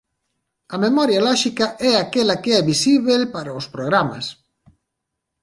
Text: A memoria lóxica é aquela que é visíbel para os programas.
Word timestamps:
A 0.75 0.77
memoria 0.85 1.23
lóxica 1.27 1.65
é 1.89 1.91
aquela 1.95 2.39
que 2.43 2.51
é 2.59 2.67
visíbel 2.71 3.21
para 3.35 3.57
os 3.59 3.65
programas. 3.75 4.25